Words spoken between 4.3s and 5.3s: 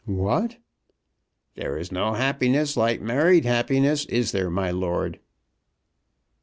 there, my lord?"